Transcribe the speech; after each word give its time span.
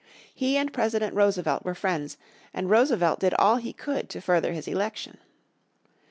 He 0.33 0.57
and 0.57 0.73
President 0.73 1.13
Roosevelt 1.15 1.63
were 1.63 1.75
friends, 1.75 2.17
and 2.55 2.71
Roosevelt 2.71 3.19
did 3.19 3.35
all 3.35 3.57
he 3.57 3.71
could 3.71 4.09
to 4.09 4.19
further 4.19 4.51
his 4.51 4.67
election. 4.67 5.19